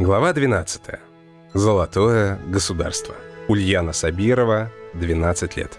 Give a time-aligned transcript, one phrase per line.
[0.00, 0.80] Глава 12.
[1.54, 3.14] Золотое государство.
[3.46, 5.78] Ульяна Сабирова, 12 лет.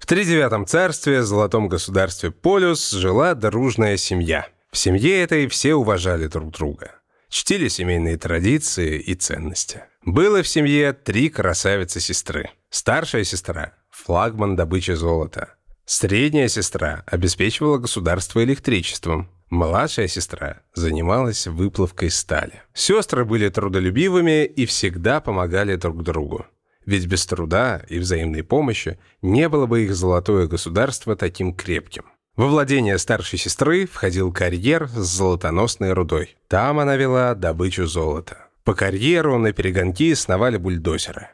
[0.00, 4.48] В тридевятом царстве, золотом государстве Полюс, жила дружная семья.
[4.72, 6.90] В семье этой все уважали друг друга.
[7.28, 9.84] Чтили семейные традиции и ценности.
[10.04, 12.50] Было в семье три красавицы-сестры.
[12.70, 15.54] Старшая сестра– флагман добычи золота–
[15.84, 19.28] Средняя сестра обеспечивала государство электричеством.
[19.50, 22.62] Младшая сестра занималась выплавкой стали.
[22.72, 26.46] Сестры были трудолюбивыми и всегда помогали друг другу.
[26.86, 32.04] Ведь без труда и взаимной помощи не было бы их золотое государство таким крепким.
[32.34, 36.36] Во владение старшей сестры входил карьер с золотоносной рудой.
[36.48, 38.48] Там она вела добычу золота.
[38.64, 41.28] По карьеру на перегонки сновали бульдозеры.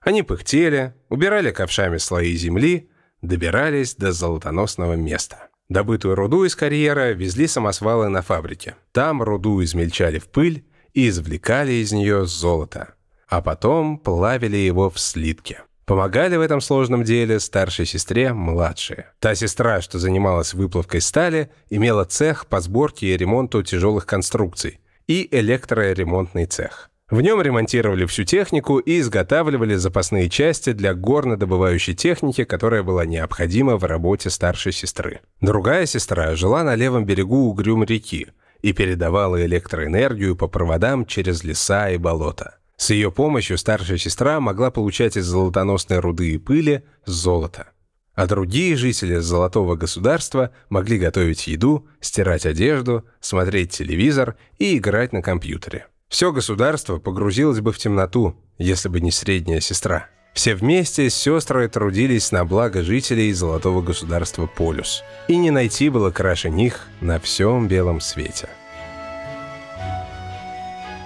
[0.00, 2.88] Они пыхтели, убирали ковшами слои земли,
[3.22, 5.48] добирались до золотоносного места.
[5.68, 8.76] Добытую руду из карьера везли самосвалы на фабрике.
[8.92, 12.94] Там руду измельчали в пыль и извлекали из нее золото.
[13.28, 15.62] А потом плавили его в слитке.
[15.84, 19.10] Помогали в этом сложном деле старшей сестре младшие.
[19.20, 25.28] Та сестра, что занималась выплавкой стали, имела цех по сборке и ремонту тяжелых конструкций и
[25.30, 26.90] электроремонтный цех.
[27.10, 33.78] В нем ремонтировали всю технику и изготавливали запасные части для горнодобывающей техники, которая была необходима
[33.78, 35.20] в работе старшей сестры.
[35.40, 38.26] Другая сестра жила на левом берегу угрюм реки
[38.60, 42.58] и передавала электроэнергию по проводам через леса и болота.
[42.76, 47.68] С ее помощью старшая сестра могла получать из золотоносной руды и пыли золото.
[48.14, 55.22] А другие жители золотого государства могли готовить еду, стирать одежду, смотреть телевизор и играть на
[55.22, 55.86] компьютере.
[56.08, 60.08] Все государство погрузилось бы в темноту, если бы не средняя сестра.
[60.32, 65.02] Все вместе с сестрой трудились на благо жителей золотого государства Полюс.
[65.26, 68.48] И не найти было краше них на всем белом свете.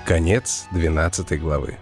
[0.06, 1.78] Конец 12 главы.